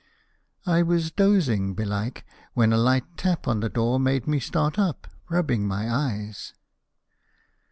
[0.65, 5.05] I was dozing, belike, when a light tap on the door made me start up,
[5.29, 6.55] rubbing my eyes.